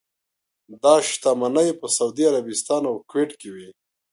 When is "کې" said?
3.39-3.49